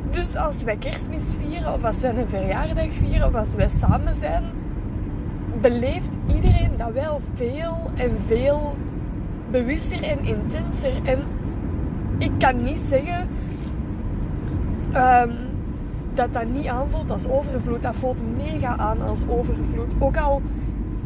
dus 0.18 0.36
als 0.36 0.64
wij 0.64 0.78
kerstmis 0.78 1.34
vieren, 1.44 1.74
of 1.74 1.84
als 1.84 2.00
wij 2.00 2.16
een 2.16 2.30
verjaardag 2.30 2.92
vieren, 2.92 3.28
of 3.28 3.36
als 3.36 3.56
wij 3.56 3.70
samen 3.80 4.16
zijn, 4.16 4.44
beleeft 5.62 6.10
iedereen 6.36 6.72
dat 6.78 6.92
wel 6.92 7.22
veel 7.36 7.90
en 7.96 8.18
veel 8.28 8.76
bewuster 9.52 10.04
en 10.04 10.26
intenser. 10.26 10.92
En 11.04 11.20
ik 12.18 12.32
kan 12.38 12.64
niet 12.64 12.82
zeggen 12.88 13.28
um, 14.96 15.32
dat 16.14 16.34
dat 16.34 16.46
niet 16.48 16.68
aanvoelt 16.68 17.12
als 17.12 17.28
overvloed. 17.28 17.82
Dat 17.82 17.96
voelt 17.96 18.22
mega 18.38 18.78
aan 18.78 19.02
als 19.02 19.28
overvloed. 19.28 19.94
Ook 20.00 20.18
al 20.18 20.42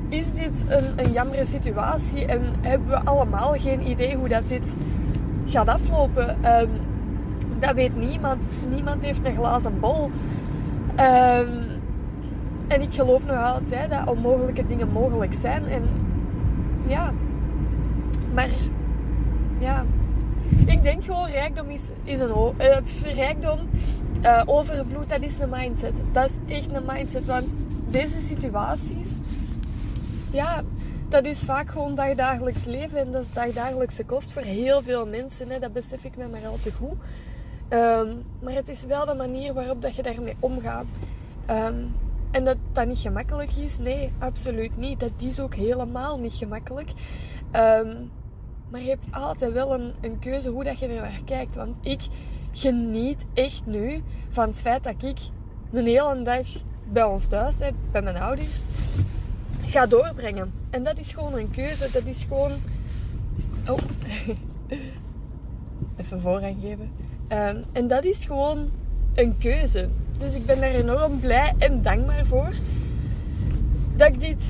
is 0.10 0.34
dit 0.34 0.66
een, 0.68 1.06
een 1.06 1.12
jammere 1.12 1.46
situatie 1.46 2.26
en 2.26 2.42
hebben 2.62 2.88
we 2.88 3.00
allemaal 3.04 3.54
geen 3.54 3.90
idee 3.90 4.16
hoe 4.16 4.28
dat 4.28 4.48
dit 4.48 4.76
gaat 5.46 5.68
aflopen. 5.68 6.30
Um, 6.30 6.70
dat 7.60 7.74
weet 7.74 7.96
niemand. 7.96 8.42
Niemand 8.70 9.04
heeft 9.04 9.26
een 9.26 9.36
glazen 9.36 9.80
bol. 9.80 10.12
Um, 10.90 11.70
en 12.68 12.82
ik 12.82 12.94
geloof 12.94 13.26
nog 13.26 13.44
altijd 13.44 13.90
dat 13.90 14.08
onmogelijke 14.08 14.68
dingen 14.68 14.92
mogelijk 14.92 15.34
zijn. 15.34 15.68
En 15.68 15.84
ja. 16.88 17.12
Maar 18.34 18.50
ja, 19.58 19.84
ik 20.66 20.84
denk 20.84 21.04
gewoon 21.04 21.28
rijkdom 21.28 21.70
is, 21.70 21.82
een 22.06 22.54
uh, 22.60 23.14
rijkdom, 23.16 23.60
uh, 24.22 24.42
overvloed, 24.46 25.10
dat 25.10 25.22
is 25.22 25.38
een 25.40 25.50
mindset. 25.50 25.94
Dat 26.12 26.30
is 26.30 26.56
echt 26.56 26.74
een 26.74 26.86
mindset, 26.86 27.26
want 27.26 27.48
deze 27.90 28.22
situaties, 28.28 29.20
ja, 30.32 30.64
dat 31.10 31.26
is 31.26 31.40
vaak 31.40 31.70
gewoon 31.70 31.96
dagdagelijks 31.96 32.66
leven 32.66 32.98
en 32.98 33.12
dat 33.12 33.22
is 33.22 33.34
dagdagelijkse 33.34 34.04
kost 34.06 34.32
voor 34.32 34.42
heel 34.42 34.82
veel 34.82 35.08
mensen. 35.08 35.50
Hè. 35.50 35.60
Dat 35.60 35.74
besef 35.74 36.04
ik 36.04 36.18
me 36.18 36.28
maar 36.28 36.46
al 36.46 36.58
te 36.64 36.72
goed. 36.72 36.98
Um, 37.70 38.24
maar 38.40 38.54
het 38.54 38.68
is 38.68 38.86
wel 38.86 39.06
de 39.06 39.14
manier 39.14 39.54
waarop 39.54 39.82
dat 39.82 39.96
je 39.96 40.04
daarmee 40.04 40.36
omgaat. 40.40 40.86
Um, 41.50 41.96
en 42.32 42.46
dat 42.46 42.58
dat 42.74 42.88
niet 42.88 43.00
gemakkelijk 43.00 43.52
is, 43.56 43.78
nee, 43.78 44.12
absoluut 44.20 44.78
niet. 44.78 45.00
Dat 45.00 45.12
is 45.18 45.40
ook 45.40 45.56
helemaal 45.56 46.20
niet 46.20 46.34
gemakkelijk. 46.34 46.90
Um, 47.56 48.12
maar 48.72 48.82
je 48.82 48.90
hebt 48.90 49.06
altijd 49.12 49.54
wel 49.54 49.74
een, 49.74 49.94
een 50.02 50.20
keuze 50.20 50.50
hoe 50.50 50.64
dat 50.64 50.80
je 50.80 50.88
er 50.88 51.02
naar 51.02 51.22
kijkt. 51.26 51.56
Want 51.56 51.76
ik 51.82 52.02
geniet 52.52 53.26
echt 53.34 53.66
nu 53.66 54.02
van 54.30 54.48
het 54.48 54.62
feit 54.62 54.84
dat 54.84 55.04
ik 55.04 55.20
een 55.72 55.86
hele 55.86 56.22
dag 56.24 56.48
bij 56.92 57.04
ons 57.04 57.28
thuis, 57.28 57.60
hè, 57.60 57.70
bij 57.92 58.02
mijn 58.02 58.18
ouders, 58.18 58.66
ga 59.62 59.86
doorbrengen. 59.86 60.52
En 60.70 60.84
dat 60.84 60.98
is 60.98 61.12
gewoon 61.12 61.34
een 61.34 61.52
keuze. 61.52 61.90
Dat 61.92 62.06
is 62.06 62.24
gewoon... 62.24 62.52
Oh. 63.68 63.78
Even 65.98 66.22
voorrang 66.22 66.58
geven. 66.62 66.92
Um, 67.30 67.64
en 67.72 67.88
dat 67.88 68.04
is 68.04 68.26
gewoon 68.26 68.70
een 69.14 69.38
keuze. 69.38 69.90
Dus 70.18 70.36
ik 70.36 70.46
ben 70.46 70.60
daar 70.60 70.70
enorm 70.70 71.20
blij 71.20 71.54
en 71.58 71.82
dankbaar 71.82 72.26
voor 72.26 72.54
dat 73.96 74.08
ik 74.08 74.20
dit 74.20 74.44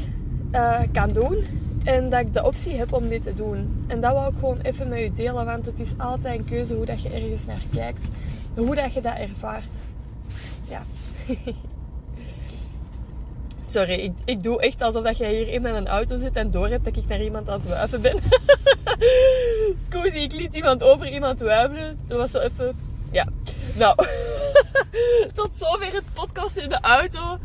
uh, 0.52 0.80
kan 0.92 1.10
doen. 1.10 1.44
En 1.84 2.10
dat 2.10 2.20
ik 2.20 2.34
de 2.34 2.44
optie 2.44 2.74
heb 2.74 2.94
om 2.94 3.08
dit 3.08 3.24
te 3.24 3.34
doen. 3.34 3.86
En 3.88 4.02
dat 4.02 4.14
wou 4.14 4.32
ik 4.32 4.40
gewoon 4.40 4.60
even 4.62 4.88
met 4.88 5.00
u 5.00 5.12
delen, 5.16 5.46
want 5.46 5.66
het 5.66 5.80
is 5.80 5.90
altijd 5.98 6.40
een 6.40 6.46
keuze 6.46 6.74
hoe 6.74 6.86
dat 6.86 7.02
je 7.02 7.10
ergens 7.10 7.46
naar 7.46 7.64
kijkt. 7.74 8.06
Hoe 8.56 8.76
dat 8.76 8.94
je 8.94 9.02
dat 9.02 9.18
ervaart. 9.18 9.70
Ja. 10.68 10.84
Sorry, 13.66 13.94
ik, 13.94 14.12
ik 14.26 14.44
doe 14.44 14.62
echt 14.62 14.82
alsof 14.82 15.04
dat 15.04 15.18
jij 15.18 15.36
hier 15.36 15.48
in 15.48 15.62
mijn 15.62 15.88
auto 15.88 16.18
zit 16.18 16.36
en 16.36 16.52
door 16.52 16.68
hebt 16.68 16.86
dat 16.86 16.98
ik 16.98 17.08
naar 17.08 17.22
iemand 17.22 17.50
aan 17.50 17.60
het 17.60 17.70
wuiven 17.70 18.02
ben. 18.02 18.18
Scusi, 19.86 20.20
ik 20.20 20.32
liet 20.32 20.56
iemand 20.56 20.84
over 20.84 21.10
iemand 21.10 21.40
wuiven. 21.40 22.00
Dat 22.08 22.18
was 22.18 22.32
zo 22.32 22.40
even... 22.40 22.76
Ja. 23.12 23.28
Nou. 23.76 23.96
Tot 25.34 25.50
zover 25.56 25.94
het 25.94 26.04
podcast 26.14 26.58
in 26.58 26.70
de 26.70 26.80
auto. 26.82 27.38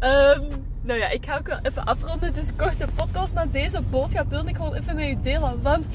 Um, 0.00 0.69
nou 0.82 0.98
ja, 0.98 1.08
ik 1.08 1.26
ga 1.26 1.36
ook 1.36 1.46
wel 1.46 1.58
even 1.62 1.84
afronden. 1.84 2.28
Het 2.28 2.42
is 2.42 2.48
een 2.48 2.56
korte 2.56 2.86
podcast, 2.94 3.34
maar 3.34 3.50
deze 3.50 3.82
boodschap 3.82 4.30
wilde 4.30 4.48
ik 4.48 4.56
gewoon 4.56 4.74
even 4.74 4.96
met 4.96 5.08
u 5.08 5.16
delen. 5.22 5.62
Want 5.62 5.86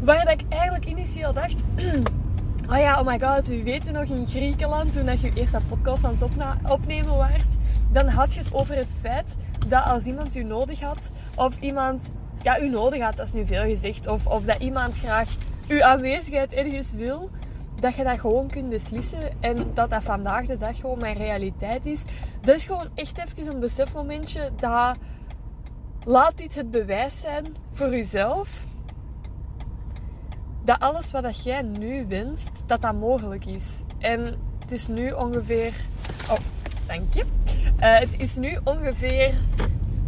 waar 0.00 0.30
ik 0.30 0.40
eigenlijk 0.48 0.84
initieel 0.84 1.32
dacht... 1.32 1.62
oh 2.70 2.78
ja, 2.78 3.00
oh 3.00 3.06
my 3.06 3.20
god, 3.20 3.50
u 3.50 3.64
weet 3.64 3.92
nog 3.92 4.04
in 4.04 4.26
Griekenland, 4.26 4.92
toen 4.92 5.06
dat 5.06 5.20
je 5.20 5.32
eerst 5.34 5.52
dat 5.52 5.68
podcast 5.68 6.04
aan 6.04 6.16
het 6.20 6.70
opnemen 6.70 7.16
waart, 7.16 7.48
dan 7.92 8.08
had 8.08 8.34
je 8.34 8.40
het 8.40 8.54
over 8.54 8.76
het 8.76 8.94
feit 9.00 9.26
dat 9.66 9.84
als 9.84 10.04
iemand 10.04 10.36
u 10.36 10.42
nodig 10.42 10.80
had, 10.80 11.10
of 11.34 11.54
iemand 11.60 12.02
ja, 12.42 12.60
u 12.60 12.68
nodig 12.68 13.02
had, 13.02 13.16
dat 13.16 13.26
is 13.26 13.32
nu 13.32 13.46
veel 13.46 13.64
gezegd, 13.64 14.06
of, 14.06 14.26
of 14.26 14.44
dat 14.44 14.58
iemand 14.58 14.98
graag 14.98 15.28
uw 15.68 15.82
aanwezigheid 15.82 16.52
ergens 16.52 16.92
wil, 16.92 17.30
dat 17.80 17.94
je 17.94 18.04
dat 18.04 18.20
gewoon 18.20 18.48
kunt 18.48 18.68
beslissen 18.68 19.30
en 19.40 19.56
dat 19.74 19.90
dat 19.90 20.02
vandaag 20.02 20.46
de 20.46 20.58
dag 20.58 20.80
gewoon 20.80 20.98
mijn 20.98 21.16
realiteit 21.16 21.86
is. 21.86 22.00
Dat 22.40 22.56
is 22.56 22.64
gewoon 22.64 22.88
echt 22.94 23.18
even 23.18 23.54
een 23.54 23.60
besefmomentje 23.60 24.50
dat 24.56 24.98
laat 26.04 26.36
dit 26.36 26.54
het 26.54 26.70
bewijs 26.70 27.20
zijn 27.20 27.44
voor 27.72 27.90
jezelf 27.90 28.68
dat 30.64 30.80
alles 30.80 31.10
wat 31.10 31.22
dat 31.22 31.44
jij 31.44 31.62
nu 31.62 32.06
wenst, 32.08 32.50
dat 32.66 32.82
dat 32.82 32.94
mogelijk 32.94 33.46
is. 33.46 33.62
En 33.98 34.20
het 34.58 34.70
is 34.70 34.88
nu 34.88 35.10
ongeveer... 35.10 35.72
Oh, 36.30 36.38
dank 36.86 37.14
je. 37.14 37.24
Uh, 37.80 37.98
het 37.98 38.20
is 38.20 38.36
nu 38.36 38.58
ongeveer... 38.64 39.34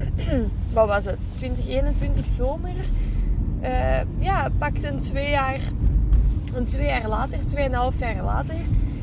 wat 0.74 0.88
was 0.88 1.04
het? 1.04 1.18
2021 1.36 2.26
zomer. 2.26 2.74
Uh, 3.62 4.00
ja, 4.18 4.48
pakt 4.58 4.84
een 4.84 5.00
twee 5.00 5.30
jaar 5.30 5.60
en 6.54 6.66
twee 6.66 6.86
jaar 6.86 7.08
later, 7.08 7.38
tweeënhalf 7.46 7.98
jaar 7.98 8.22
later, 8.24 8.54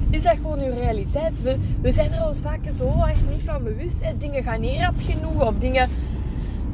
is 0.10 0.24
dat 0.24 0.36
gewoon 0.36 0.60
uw 0.60 0.74
realiteit. 0.74 1.42
We, 1.42 1.58
we 1.82 1.94
zijn 1.94 2.12
er 2.12 2.28
ons 2.28 2.40
vaak 2.40 2.60
zo 2.78 3.04
erg 3.08 3.22
niet 3.30 3.42
van 3.46 3.64
bewust. 3.64 4.04
Hè. 4.04 4.18
Dingen 4.18 4.44
gaan 4.44 4.62
niet 4.62 4.80
rap 4.80 4.94
genoeg 4.98 5.48
of 5.48 5.56
dingen 5.60 5.90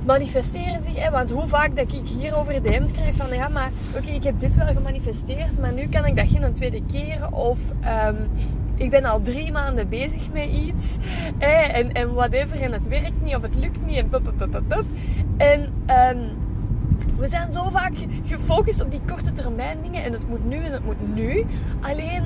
manifesteren 0.05 0.83
zich. 0.83 0.95
Hè. 0.95 1.11
Want 1.11 1.31
hoe 1.31 1.47
vaak 1.47 1.75
dat 1.75 1.93
ik 1.93 2.07
hierover 2.19 2.61
de 2.61 2.69
hemd 2.69 2.91
krijg 2.91 3.15
van 3.15 3.35
ja, 3.35 3.47
maar 3.47 3.71
oké, 3.97 4.11
ik 4.11 4.23
heb 4.23 4.39
dit 4.39 4.55
wel 4.55 4.67
gemanifesteerd, 4.67 5.59
maar 5.59 5.73
nu 5.73 5.87
kan 5.87 6.05
ik 6.05 6.15
dat 6.15 6.27
geen 6.27 6.53
tweede 6.53 6.81
keer. 6.91 7.33
Of 7.33 7.59
um, 8.07 8.17
ik 8.75 8.89
ben 8.89 9.05
al 9.05 9.21
drie 9.21 9.51
maanden 9.51 9.89
bezig 9.89 10.31
met 10.33 10.49
iets. 10.49 10.97
Hè, 11.37 11.61
en, 11.61 11.91
en 11.91 12.13
whatever, 12.13 12.61
en 12.61 12.71
het 12.71 12.87
werkt 12.87 13.21
niet 13.23 13.35
of 13.35 13.41
het 13.41 13.55
lukt 13.55 13.85
niet 13.85 13.97
en 13.97 14.09
pup. 14.09 14.85
En 15.37 15.61
um, 15.87 16.44
we 17.17 17.29
zijn 17.29 17.53
zo 17.53 17.69
vaak 17.69 17.93
gefocust 18.23 18.81
op 18.81 18.91
die 18.91 19.01
korte 19.07 19.33
termijn 19.33 19.77
dingen 19.81 20.03
en 20.03 20.13
het 20.13 20.29
moet 20.29 20.45
nu 20.45 20.55
en 20.55 20.71
het 20.71 20.85
moet 20.85 21.15
nu. 21.15 21.45
Alleen 21.81 22.23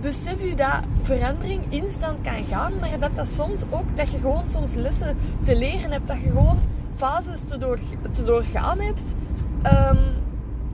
besef 0.00 0.42
je 0.42 0.56
dat 0.56 0.80
verandering 1.02 1.60
instant 1.68 2.22
kan 2.22 2.44
gaan, 2.44 2.72
maar 2.80 2.98
dat 2.98 3.10
dat 3.14 3.30
soms 3.30 3.62
ook, 3.70 3.96
dat 3.96 4.10
je 4.10 4.18
gewoon 4.18 4.48
soms 4.48 4.74
lessen 4.74 5.16
te 5.44 5.56
leren 5.56 5.90
hebt, 5.90 6.08
dat 6.08 6.20
je 6.20 6.28
gewoon 6.28 6.58
fases 6.96 7.40
te, 7.48 7.58
door, 7.58 7.78
te 8.12 8.24
doorgaan 8.24 8.80
hebt. 8.80 9.14
Um, 9.64 9.98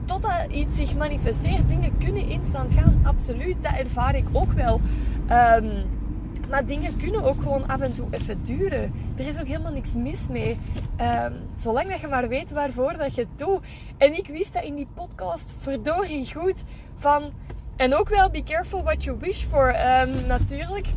totdat 0.05 0.51
iets 0.51 0.77
zich 0.77 0.95
manifesteert. 0.95 1.67
Dingen 1.67 1.97
kunnen 1.97 2.29
instant 2.29 2.73
gaan, 2.73 2.99
absoluut. 3.03 3.55
Dat 3.61 3.73
ervaar 3.73 4.15
ik 4.15 4.25
ook 4.31 4.51
wel. 4.51 4.81
Um, 5.31 5.71
maar 6.49 6.65
dingen 6.65 6.97
kunnen 6.97 7.23
ook 7.23 7.41
gewoon 7.41 7.67
af 7.67 7.79
en 7.79 7.95
toe 7.95 8.07
even 8.11 8.43
duren. 8.43 8.93
Er 9.17 9.27
is 9.27 9.39
ook 9.39 9.47
helemaal 9.47 9.71
niks 9.71 9.95
mis 9.95 10.27
mee. 10.27 10.59
Um, 11.01 11.33
zolang 11.55 11.89
dat 11.89 11.99
je 11.99 12.07
maar 12.07 12.27
weet 12.27 12.51
waarvoor 12.51 12.97
dat 12.97 13.15
je 13.15 13.21
het 13.21 13.39
doet. 13.39 13.59
En 13.97 14.17
ik 14.17 14.27
wist 14.27 14.53
dat 14.53 14.63
in 14.63 14.75
die 14.75 14.87
podcast 14.93 15.53
verdorie 15.59 16.33
goed. 16.33 16.63
Van, 16.97 17.31
en 17.75 17.95
ook 17.95 18.09
wel 18.09 18.29
be 18.29 18.43
careful 18.43 18.83
what 18.83 19.03
you 19.03 19.17
wish 19.19 19.43
for. 19.43 19.67
Um, 19.67 20.27
natuurlijk. 20.27 20.87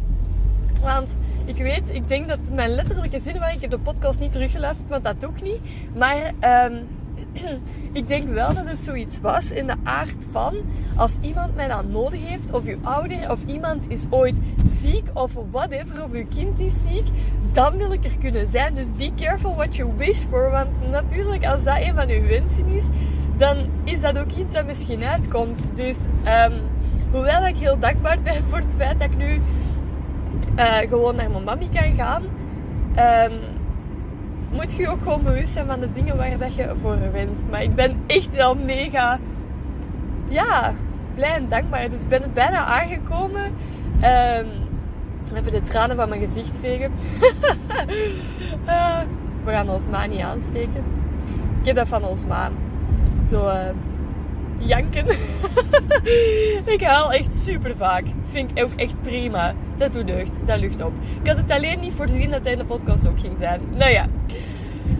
Want 0.80 1.08
ik 1.44 1.56
weet, 1.56 1.82
ik 1.88 2.08
denk 2.08 2.28
dat 2.28 2.38
mijn 2.52 2.70
letterlijke 2.70 3.20
zin 3.20 3.38
waar 3.38 3.54
ik 3.54 3.60
heb 3.60 3.70
de 3.70 3.78
podcast 3.78 4.18
niet 4.18 4.32
teruggeluisterd, 4.32 4.88
want 4.88 5.04
dat 5.04 5.20
doe 5.20 5.30
ik 5.30 5.42
niet. 5.42 5.60
Maar 5.94 6.32
um, 6.66 6.86
ik 7.92 8.08
denk 8.08 8.28
wel 8.28 8.54
dat 8.54 8.66
het 8.66 8.84
zoiets 8.84 9.20
was 9.20 9.44
in 9.44 9.66
de 9.66 9.74
aard 9.82 10.26
van 10.32 10.54
als 10.96 11.10
iemand 11.20 11.54
mij 11.54 11.68
dan 11.68 11.90
nodig 11.90 12.20
heeft, 12.26 12.52
of 12.52 12.64
uw 12.64 12.78
ouder 12.82 13.30
of 13.30 13.38
iemand 13.46 13.84
is 13.88 14.00
ooit 14.10 14.34
ziek 14.82 15.04
of 15.12 15.32
whatever, 15.50 16.04
of 16.04 16.12
uw 16.12 16.26
kind 16.28 16.60
is 16.60 16.72
ziek, 16.88 17.06
dan 17.52 17.76
wil 17.76 17.92
ik 17.92 18.04
er 18.04 18.18
kunnen 18.20 18.46
zijn. 18.52 18.74
Dus 18.74 18.92
be 18.96 19.10
careful 19.16 19.54
what 19.54 19.76
you 19.76 19.90
wish 19.96 20.18
for. 20.30 20.50
Want 20.50 20.90
natuurlijk, 20.90 21.44
als 21.44 21.62
dat 21.62 21.76
een 21.76 21.94
van 21.94 22.08
uw 22.08 22.26
wensen 22.26 22.66
is, 22.66 22.84
dan 23.36 23.56
is 23.84 24.00
dat 24.00 24.18
ook 24.18 24.30
iets 24.30 24.52
dat 24.52 24.66
misschien 24.66 25.04
uitkomt. 25.04 25.58
Dus 25.74 25.96
um, 26.24 26.52
hoewel 27.10 27.46
ik 27.46 27.56
heel 27.56 27.78
dankbaar 27.78 28.20
ben 28.32 28.44
voor 28.48 28.58
het 28.58 28.74
feit 28.76 28.98
dat 28.98 29.10
ik 29.10 29.16
nu 29.16 29.40
uh, 30.56 30.76
gewoon 30.76 31.16
naar 31.16 31.30
mijn 31.30 31.44
mami 31.44 31.68
kan 31.72 31.94
gaan. 31.96 32.22
Um, 32.98 33.32
moet 34.50 34.72
je 34.72 34.88
ook 34.88 35.02
gewoon 35.02 35.22
bewust 35.22 35.52
zijn 35.52 35.66
van 35.66 35.80
de 35.80 35.92
dingen 35.92 36.16
waar 36.16 36.38
dat 36.38 36.54
je 36.54 36.72
voor 36.80 36.98
wenst. 37.12 37.42
Maar 37.50 37.62
ik 37.62 37.74
ben 37.74 37.96
echt 38.06 38.34
wel 38.34 38.54
mega, 38.54 39.18
ja, 40.28 40.72
blij 41.14 41.34
en 41.34 41.48
dankbaar. 41.48 41.90
Dus 41.90 42.00
ik 42.00 42.08
ben 42.08 42.22
bijna 42.34 42.64
aangekomen. 42.64 43.44
Um, 43.44 44.46
even 45.34 45.52
de 45.52 45.62
tranen 45.62 45.96
van 45.96 46.08
mijn 46.08 46.26
gezicht 46.26 46.58
vegen. 46.58 46.92
uh, 48.66 49.00
we 49.44 49.50
gaan 49.50 49.70
ons 49.70 49.88
maan 49.88 50.10
niet 50.10 50.20
aansteken. 50.20 50.84
Ik 51.60 51.66
heb 51.66 51.76
dat 51.76 51.88
van 51.88 52.04
ons 52.04 52.26
maan. 52.26 52.52
Zo 53.28 53.46
uh, 53.46 53.54
janken. 54.60 55.06
ik 56.74 56.82
haal 56.82 57.12
echt 57.12 57.34
super 57.34 57.76
vaak. 57.76 58.04
Vind 58.30 58.50
ik 58.54 58.64
ook 58.64 58.72
echt 58.76 59.02
prima. 59.02 59.54
Dat 59.76 59.92
doet 59.92 60.06
deugd. 60.06 60.30
Dat 60.46 60.60
lucht 60.60 60.84
op. 60.84 60.92
Ik 61.22 61.28
had 61.28 61.36
het 61.36 61.50
alleen 61.50 61.80
niet 61.80 61.94
voorzien 61.96 62.30
dat 62.30 62.42
hij 62.42 62.52
in 62.52 62.58
de 62.58 62.64
podcast 62.64 63.08
ook 63.08 63.20
ging 63.20 63.36
zijn. 63.38 63.60
Nou 63.74 63.90
ja. 63.90 64.06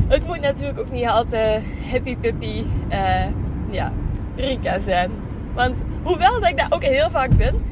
Het 0.08 0.26
moet 0.26 0.40
natuurlijk 0.40 0.78
ook 0.78 0.90
niet 0.90 1.06
altijd 1.06 1.62
happy 1.90 2.16
peppy 2.16 2.64
uh, 2.90 3.26
ja, 3.70 3.92
Rika 4.36 4.78
zijn. 4.78 5.10
Want 5.54 5.74
hoewel 6.02 6.40
dat 6.40 6.48
ik 6.48 6.56
dat 6.56 6.72
ook 6.72 6.84
heel 6.84 7.10
vaak 7.10 7.36
ben, 7.36 7.62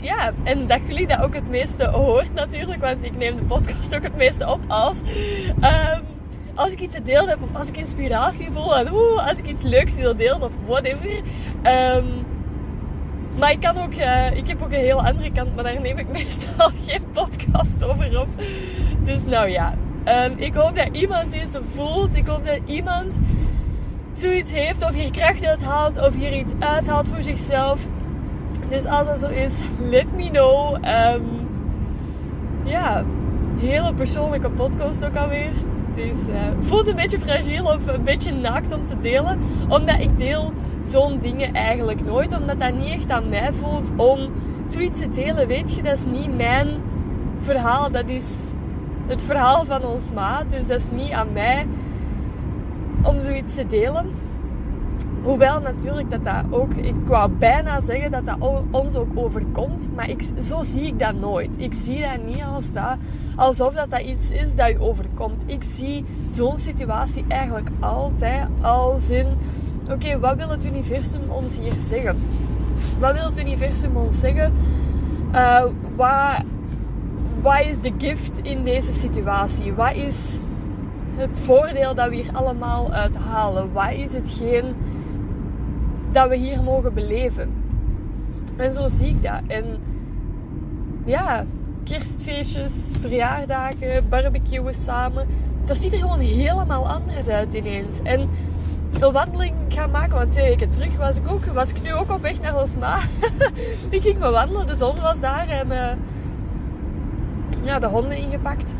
ja, 0.00 0.32
en 0.42 0.66
dat 0.66 0.80
jullie 0.86 1.06
dat 1.06 1.20
ook 1.20 1.34
het 1.34 1.48
meeste 1.48 1.86
hoort 1.86 2.34
natuurlijk, 2.34 2.80
want 2.80 3.04
ik 3.04 3.16
neem 3.16 3.36
de 3.36 3.42
podcast 3.42 3.94
ook 3.94 4.02
het 4.02 4.16
meeste 4.16 4.50
op 4.50 4.60
als, 4.66 4.96
um, 5.60 6.02
als 6.58 6.72
ik 6.72 6.80
iets 6.80 6.94
te 6.94 7.02
delen 7.02 7.28
heb 7.28 7.42
of 7.42 7.56
als 7.56 7.68
ik 7.68 7.76
inspiratie 7.76 8.48
voel 8.52 9.22
als 9.22 9.38
ik 9.38 9.46
iets 9.46 9.62
leuks 9.62 9.94
wil 9.94 10.16
delen 10.16 10.42
of 10.42 10.52
whatever. 10.66 11.10
Um, 11.96 12.26
maar 13.38 13.50
ik, 13.50 13.60
kan 13.60 13.78
ook, 13.78 13.94
uh, 13.94 14.36
ik 14.36 14.48
heb 14.48 14.62
ook 14.62 14.72
een 14.72 14.78
heel 14.78 15.04
andere 15.04 15.32
kant, 15.32 15.54
maar 15.54 15.64
daar 15.64 15.80
neem 15.80 15.98
ik 15.98 16.08
meestal 16.18 16.70
geen 16.86 17.02
podcast 17.12 17.84
over 17.84 18.20
op. 18.20 18.28
Dus 19.04 19.24
nou 19.24 19.48
ja, 19.48 19.74
um, 20.04 20.32
ik 20.36 20.54
hoop 20.54 20.76
dat 20.76 20.88
iemand 20.92 21.32
deze 21.32 21.60
voelt. 21.74 22.16
Ik 22.16 22.26
hoop 22.26 22.46
dat 22.46 22.58
iemand 22.66 23.12
zoiets 24.14 24.52
heeft, 24.52 24.84
of 24.84 24.94
hier 24.94 25.10
kracht 25.10 25.44
uithaalt, 25.44 26.00
of 26.00 26.14
hier 26.14 26.32
iets 26.32 26.52
uithaalt 26.58 27.08
voor 27.08 27.22
zichzelf. 27.22 27.80
Dus 28.68 28.84
als 28.84 29.06
dat 29.06 29.18
zo 29.18 29.28
is, 29.28 29.52
let 29.78 30.12
me 30.16 30.30
know. 30.30 30.74
Um, 30.74 31.48
ja, 32.64 33.04
hele 33.58 33.94
persoonlijke 33.94 34.50
podcast 34.50 35.04
ook 35.04 35.16
alweer. 35.16 35.52
Dus 35.98 36.18
uh, 36.28 36.36
voelt 36.60 36.86
een 36.86 36.96
beetje 36.96 37.18
fragiel 37.18 37.64
of 37.64 37.86
een 37.86 38.04
beetje 38.04 38.32
naakt 38.32 38.74
om 38.74 38.88
te 38.88 39.00
delen. 39.00 39.38
Omdat 39.68 40.00
ik 40.00 40.18
deel 40.18 40.52
zo'n 40.84 41.18
dingen 41.22 41.54
eigenlijk 41.54 42.04
nooit. 42.04 42.38
Omdat 42.40 42.60
dat 42.60 42.74
niet 42.74 42.90
echt 42.90 43.10
aan 43.10 43.28
mij 43.28 43.52
voelt 43.52 43.90
om 43.96 44.18
zoiets 44.68 45.00
te 45.00 45.10
delen. 45.10 45.46
Weet 45.46 45.74
je, 45.74 45.82
dat 45.82 45.98
is 45.98 46.12
niet 46.20 46.36
mijn 46.36 46.68
verhaal. 47.40 47.90
Dat 47.90 48.08
is 48.08 48.22
het 49.06 49.22
verhaal 49.22 49.64
van 49.64 49.84
ons 49.84 50.12
maat. 50.12 50.50
Dus 50.50 50.66
dat 50.66 50.78
is 50.78 50.90
niet 50.90 51.12
aan 51.12 51.32
mij 51.32 51.66
om 53.02 53.20
zoiets 53.20 53.54
te 53.54 53.66
delen. 53.68 54.06
Hoewel 55.28 55.60
natuurlijk 55.60 56.10
dat 56.10 56.24
dat 56.24 56.44
ook, 56.50 56.72
ik 56.74 56.94
wou 57.06 57.30
bijna 57.30 57.80
zeggen 57.80 58.10
dat 58.10 58.26
dat 58.26 58.36
ons 58.70 58.94
ook 58.94 59.08
overkomt, 59.14 59.88
maar 59.94 60.10
ik, 60.10 60.22
zo 60.42 60.62
zie 60.62 60.82
ik 60.82 60.98
dat 60.98 61.14
nooit. 61.14 61.50
Ik 61.56 61.72
zie 61.82 62.00
dat 62.00 62.24
niet 62.26 62.42
als 62.42 62.72
dat, 62.72 62.96
alsof 63.36 63.74
dat, 63.74 63.90
dat 63.90 64.00
iets 64.00 64.30
is 64.30 64.54
dat 64.54 64.68
je 64.68 64.80
overkomt. 64.80 65.42
Ik 65.46 65.62
zie 65.74 66.04
zo'n 66.30 66.56
situatie 66.56 67.24
eigenlijk 67.28 67.68
altijd 67.80 68.46
als 68.60 69.10
in, 69.10 69.26
oké, 69.90 70.18
wat 70.18 70.36
wil 70.36 70.48
het 70.48 70.64
universum 70.64 71.20
ons 71.28 71.58
hier 71.58 71.72
zeggen? 71.88 72.16
Wat 73.00 73.12
wil 73.12 73.24
het 73.24 73.38
universum 73.38 73.96
ons 73.96 74.18
zeggen? 74.18 74.52
Uh, 75.32 75.64
wat, 77.42 77.60
is 77.60 77.80
de 77.80 77.92
gift 77.98 78.32
in 78.42 78.64
deze 78.64 78.92
situatie? 78.92 79.72
Wat 79.72 79.94
is 79.94 80.16
het 81.16 81.40
voordeel 81.42 81.94
dat 81.94 82.08
we 82.08 82.14
hier 82.14 82.30
allemaal 82.32 82.92
uit 82.92 83.16
halen? 83.16 83.72
Wat 83.72 83.92
is 83.92 84.12
hetgeen 84.12 84.74
dat 86.12 86.28
we 86.28 86.36
hier 86.36 86.62
mogen 86.62 86.94
beleven. 86.94 87.52
En 88.56 88.72
zo 88.72 88.88
zie 88.88 89.08
ik 89.08 89.22
dat. 89.22 89.40
En 89.46 89.64
ja, 91.04 91.44
kerstfeestjes, 91.84 92.72
verjaardagen, 93.00 94.08
barbecuen 94.08 94.74
samen. 94.84 95.26
Dat 95.64 95.76
ziet 95.76 95.92
er 95.92 95.98
gewoon 95.98 96.20
helemaal 96.20 96.88
anders 96.88 97.28
uit 97.28 97.52
ineens. 97.52 98.02
En 98.02 98.28
een 99.00 99.12
wandeling 99.12 99.54
gaan 99.68 99.90
maken, 99.90 100.16
want 100.16 100.32
twee 100.32 100.48
weken 100.48 100.70
terug 100.70 100.96
was 100.96 101.16
ik 101.16 101.30
ook, 101.30 101.44
was 101.44 101.70
ik 101.70 101.82
nu 101.82 101.92
ook 101.94 102.10
op 102.10 102.22
weg 102.22 102.40
naar 102.40 102.62
Osma. 102.62 102.98
ik 103.90 104.02
ging 104.02 104.18
me 104.18 104.30
wandelen, 104.30 104.66
de 104.66 104.76
zon 104.76 105.00
was 105.00 105.20
daar 105.20 105.48
en 105.48 105.66
uh, 105.66 105.90
ja, 107.62 107.78
de 107.78 107.86
honden 107.86 108.16
ingepakt. 108.16 108.74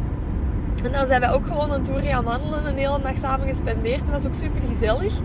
En 0.84 0.92
dan 0.92 1.06
zijn 1.06 1.20
wij 1.20 1.32
ook 1.32 1.46
gewoon 1.46 1.70
een 1.70 1.82
tour 1.82 2.00
gaan 2.00 2.24
wandelen, 2.24 2.66
een 2.66 2.76
hele 2.76 2.98
nacht 2.98 3.20
samen 3.20 3.46
gespendeerd. 3.46 4.00
Het 4.00 4.10
was 4.10 4.26
ook 4.26 4.34
super 4.34 4.60
gezellig. 4.68 5.18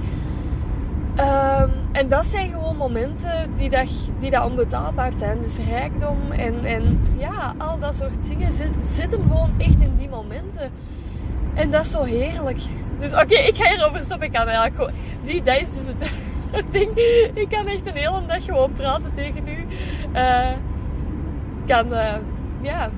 Um, 1.18 1.83
en 1.94 2.10
dat 2.10 2.26
zijn 2.26 2.52
gewoon 2.52 2.78
momenten 2.78 3.54
die, 3.58 3.70
dat, 3.70 3.88
die 4.20 4.32
dat 4.32 4.46
onbetaalbaar 4.46 5.12
zijn. 5.18 5.42
Dus 5.42 5.58
rijkdom 5.70 6.18
en, 6.32 7.00
ja, 7.18 7.54
al 7.58 7.80
dat 7.80 7.96
soort 7.96 8.28
dingen 8.28 8.54
zit, 8.54 8.72
zitten 8.94 9.22
gewoon 9.22 9.52
echt 9.58 9.80
in 9.80 9.96
die 9.98 10.10
momenten. 10.10 10.72
En 11.54 11.72
dat 11.72 11.84
is 11.86 11.92
zo 11.92 12.04
heerlijk. 12.04 12.60
Dus 13.00 13.12
oké, 13.12 13.36
ik 13.36 13.56
ga 13.56 13.70
hierover 13.70 14.00
stoppen. 14.00 14.28
Ik 14.28 14.34
kan 14.34 14.48
eigenlijk 14.48 14.76
gewoon... 14.76 14.92
Zie, 15.26 15.44
dat 15.44 15.62
is 15.62 15.74
dus 15.74 15.86
het, 15.88 16.10
ding. 16.72 16.92
Ik 17.34 17.50
kan 17.50 17.68
echt 17.68 17.86
een 17.86 17.96
hele 17.96 18.26
dag 18.28 18.46
gewoon 18.46 18.74
praten 18.74 19.12
tegen 19.16 19.48
u. 19.48 19.66
Uh, 20.16 20.52
kan, 21.66 21.94
uh, 21.94 22.14
ja, 22.62 22.90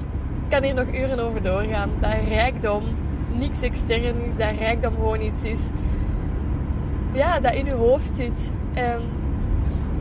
kan 0.50 0.64
hier 0.64 0.74
nog 0.74 0.88
uren 0.94 1.20
over 1.20 1.44
doorgaan. 1.44 1.90
Dat 2.00 2.12
rijkdom 2.28 2.84
niks 3.38 3.62
extern 3.62 4.16
is. 4.30 4.38
Dat 4.38 4.58
rijkdom 4.60 4.94
gewoon 4.94 5.22
iets 5.22 5.44
is 5.44 5.60
ja, 7.16 7.40
dat 7.40 7.54
in 7.54 7.66
je 7.66 7.72
hoofd 7.72 8.12
zit. 8.16 8.50
En 8.76 9.00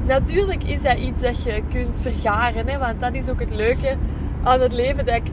natuurlijk 0.06 0.64
is 0.64 0.82
dat 0.82 0.98
iets 0.98 1.22
dat 1.22 1.42
je 1.42 1.62
kunt 1.70 1.98
vergaren. 2.00 2.68
Hè, 2.68 2.78
want 2.78 3.00
dat 3.00 3.14
is 3.14 3.28
ook 3.28 3.40
het 3.40 3.54
leuke 3.54 3.96
aan 4.42 4.60
het 4.60 4.72
leven 4.72 5.06
dat 5.06 5.14
ik 5.14 5.30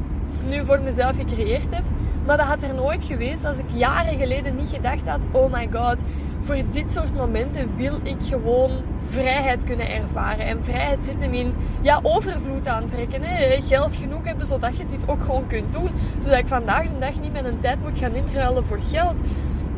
nu 0.49 0.65
voor 0.65 0.79
mezelf 0.79 1.15
gecreëerd 1.17 1.69
heb. 1.69 1.83
Maar 2.25 2.37
dat 2.37 2.45
had 2.45 2.63
er 2.63 2.73
nooit 2.73 3.03
geweest 3.03 3.45
als 3.45 3.57
ik 3.57 3.65
jaren 3.73 4.17
geleden 4.17 4.55
niet 4.55 4.69
gedacht 4.69 5.07
had: 5.07 5.25
oh 5.31 5.53
my 5.53 5.69
god, 5.73 5.97
voor 6.41 6.55
dit 6.71 6.91
soort 6.91 7.15
momenten 7.15 7.75
wil 7.75 7.99
ik 8.03 8.15
gewoon 8.19 8.71
vrijheid 9.09 9.63
kunnen 9.63 9.89
ervaren. 9.89 10.45
En 10.45 10.63
vrijheid 10.63 10.99
zit 11.05 11.21
hem 11.21 11.33
in 11.33 11.53
ja, 11.81 11.99
overvloed 12.03 12.67
aantrekken. 12.67 13.21
Hè? 13.23 13.61
Geld 13.61 13.95
genoeg 13.95 14.23
hebben 14.23 14.45
zodat 14.45 14.77
je 14.77 14.83
dit 14.89 15.09
ook 15.09 15.21
gewoon 15.21 15.47
kunt 15.47 15.73
doen. 15.73 15.89
Zodat 16.23 16.39
ik 16.39 16.47
vandaag 16.47 16.83
de 16.83 16.99
dag 16.99 17.19
niet 17.21 17.31
mijn 17.31 17.59
tijd 17.59 17.81
moet 17.81 17.99
gaan 17.99 18.15
inruilen 18.15 18.65
voor 18.65 18.79
geld. 18.89 19.15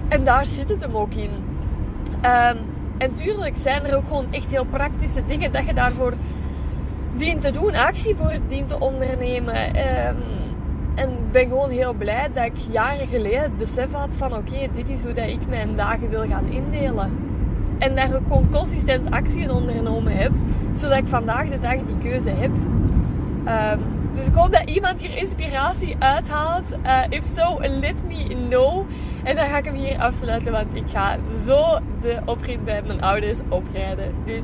En 0.07 0.23
daar 0.23 0.45
zit 0.45 0.69
het 0.69 0.81
hem 0.81 0.95
ook 0.95 1.13
in. 1.13 1.29
Um, 2.25 2.57
en 3.03 3.13
tuurlijk 3.13 3.55
zijn 3.61 3.85
er 3.85 3.95
ook 3.95 4.07
gewoon 4.07 4.25
echt 4.31 4.51
heel 4.51 4.65
praktische 4.65 5.21
dingen 5.27 5.51
dat 5.51 5.65
je 5.65 5.73
daarvoor 5.73 6.13
dient 7.15 7.41
te 7.41 7.51
doen, 7.51 7.75
actie 7.75 8.15
voor 8.15 8.31
dient 8.47 8.67
te 8.67 8.79
ondernemen. 8.79 9.55
Um, 9.55 10.15
en 10.95 11.09
ik 11.09 11.31
ben 11.31 11.47
gewoon 11.47 11.69
heel 11.69 11.93
blij 11.93 12.29
dat 12.33 12.45
ik 12.45 12.53
jaren 12.71 13.07
geleden 13.07 13.41
het 13.41 13.57
besef 13.57 13.91
had 13.91 14.15
van 14.17 14.33
oké, 14.33 14.67
dit 14.73 14.89
is 14.89 15.03
hoe 15.03 15.13
dat 15.13 15.27
ik 15.27 15.47
mijn 15.49 15.75
dagen 15.75 16.09
wil 16.09 16.25
gaan 16.27 16.45
indelen. 16.49 17.11
En 17.77 17.95
daar 17.95 18.15
ook 18.15 18.27
gewoon 18.27 18.49
consistent 18.51 19.11
actie 19.11 19.53
ondernomen 19.53 20.17
heb, 20.17 20.31
zodat 20.73 20.97
ik 20.97 21.07
vandaag 21.07 21.49
de 21.49 21.59
dag 21.59 21.75
die 21.75 22.11
keuze 22.11 22.29
heb. 22.29 22.51
Um, 23.71 24.02
dus 24.13 24.27
ik 24.27 24.33
hoop 24.33 24.51
dat 24.51 24.63
iemand 24.65 25.01
hier 25.01 25.17
inspiratie 25.17 25.95
uithaalt. 25.99 26.71
Uh, 26.85 27.01
if 27.09 27.23
so, 27.35 27.59
let 27.59 28.03
me 28.07 28.45
know. 28.49 28.85
En 29.23 29.35
dan 29.35 29.45
ga 29.45 29.57
ik 29.57 29.65
hem 29.65 29.73
hier 29.75 29.97
afsluiten, 29.99 30.51
want 30.51 30.75
ik 30.75 30.83
ga 30.87 31.17
zo 31.45 31.79
de 32.01 32.19
oprit 32.25 32.65
bij 32.65 32.81
mijn 32.81 33.01
ouders 33.01 33.39
oprijden. 33.49 34.13
Dus 34.25 34.43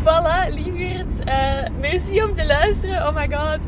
voilà, 0.00 0.54
lieverd. 0.54 1.26
Uh, 1.26 1.78
merci 1.80 2.22
om 2.22 2.34
te 2.34 2.46
luisteren. 2.46 3.06
Oh 3.06 3.14
my 3.14 3.28
god. 3.30 3.58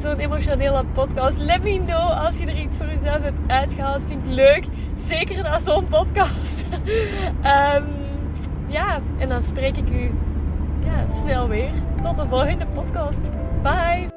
Zo'n 0.00 0.18
emotionele 0.18 0.84
podcast. 0.84 1.38
Let 1.38 1.62
me 1.62 1.80
know 1.84 2.24
als 2.24 2.38
je 2.38 2.46
er 2.46 2.60
iets 2.60 2.76
voor 2.76 2.86
jezelf 2.86 3.22
hebt 3.22 3.38
uitgehaald. 3.46 4.04
Vind 4.08 4.26
ik 4.26 4.32
leuk. 4.32 4.64
Zeker 5.06 5.42
na 5.42 5.58
zo'n 5.58 5.88
podcast. 5.88 6.64
um, 7.44 7.86
ja, 8.76 9.00
en 9.18 9.28
dan 9.28 9.42
spreek 9.42 9.76
ik 9.76 9.88
u 9.90 10.10
ja, 10.80 11.04
snel 11.20 11.48
weer. 11.48 11.72
Tot 12.02 12.16
de 12.16 12.26
volgende 12.28 12.66
podcast. 12.66 13.20
Bye! 13.62 14.13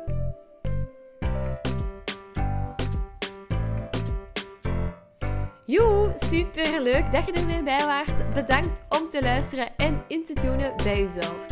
Joe, 5.70 6.12
super 6.14 6.82
leuk 6.82 7.12
dat 7.12 7.26
je 7.26 7.32
er 7.32 7.46
weer 7.46 7.64
bij 7.64 7.86
waart. 7.86 8.34
Bedankt 8.34 8.82
om 8.90 9.10
te 9.10 9.22
luisteren 9.22 9.76
en 9.78 10.04
in 10.08 10.26
te 10.26 10.34
tunen 10.34 10.74
bij 10.84 11.00
jezelf. 11.00 11.46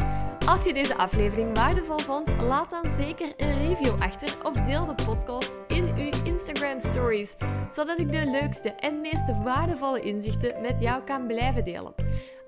Als 0.45 0.65
je 0.65 0.73
deze 0.73 0.97
aflevering 0.97 1.57
waardevol 1.57 1.97
vond, 1.97 2.29
laat 2.41 2.69
dan 2.69 2.85
zeker 2.97 3.33
een 3.37 3.67
review 3.67 4.01
achter 4.01 4.35
of 4.43 4.53
deel 4.53 4.85
de 4.85 4.95
podcast 5.05 5.51
in 5.67 5.93
uw 5.95 6.09
Instagram 6.23 6.79
stories, 6.79 7.35
zodat 7.69 7.99
ik 7.99 8.11
de 8.11 8.25
leukste 8.25 8.69
en 8.69 9.01
meest 9.01 9.43
waardevolle 9.43 10.01
inzichten 10.01 10.61
met 10.61 10.81
jou 10.81 11.03
kan 11.03 11.27
blijven 11.27 11.63
delen. 11.63 11.93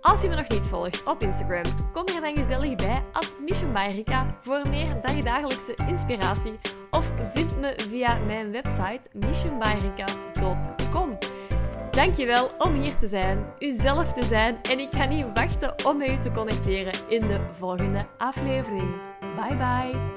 Als 0.02 0.22
je 0.22 0.30
me 0.30 0.36
nog 0.36 0.50
niet 0.50 0.66
volgt 0.66 1.04
op 1.04 1.22
Instagram, 1.22 1.92
kom 1.94 2.06
er 2.16 2.22
dan 2.22 2.36
gezellig 2.36 2.76
bij 2.76 3.04
at 3.12 3.36
voor 4.42 4.62
meer 4.70 5.02
dagdagelijkse 5.02 5.76
inspiratie 5.88 6.60
of 6.92 7.12
vind 7.34 7.60
me 7.60 7.74
via 7.90 8.18
mijn 8.18 8.52
website 8.52 9.02
missionbyrika.com. 9.14 11.17
Dankjewel 11.98 12.52
om 12.58 12.74
hier 12.74 12.98
te 12.98 13.08
zijn, 13.08 13.46
uzelf 13.60 14.14
te 14.14 14.24
zijn 14.24 14.62
en 14.62 14.80
ik 14.80 14.88
ga 14.92 15.06
niet 15.06 15.26
wachten 15.34 15.86
om 15.86 15.98
met 15.98 16.10
u 16.10 16.18
te 16.18 16.32
connecteren 16.32 16.94
in 17.10 17.20
de 17.20 17.40
volgende 17.52 18.06
aflevering. 18.18 18.96
Bye 19.20 19.56
bye! 19.56 20.17